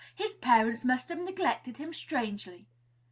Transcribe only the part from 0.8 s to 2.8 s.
must have neglected him strangely."